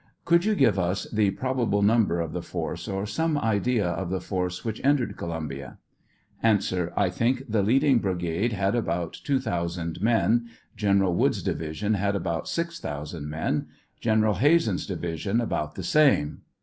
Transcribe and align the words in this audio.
Could 0.25 0.45
you 0.45 0.55
give 0.55 0.79
us 0.79 1.05
the 1.13 1.29
probable 1.29 1.83
number 1.83 2.21
of 2.21 2.33
the 2.33 2.41
force, 2.41 2.87
or 2.87 3.05
some 3.05 3.37
idea 3.37 3.85
of 3.87 4.09
the 4.09 4.19
force 4.19 4.65
which 4.65 4.83
entered 4.83 5.15
Co 5.15 5.27
lumbia? 5.27 5.77
A. 6.41 6.91
I 6.99 7.11
think 7.11 7.43
the 7.47 7.61
leading 7.61 7.99
brigade 7.99 8.51
had 8.51 8.73
about 8.73 9.13
two 9.13 9.37
thou 9.37 9.67
sand 9.67 10.01
men; 10.01 10.47
General 10.75 11.13
Wood's 11.13 11.43
division 11.43 11.93
had 11.93 12.15
about 12.15 12.47
6,000 12.47 13.29
men; 13.29 13.67
General 13.99 14.33
Hazen's 14.33 14.87
division 14.87 15.39
about 15.39 15.75
the 15.75 15.83
same. 15.83 16.41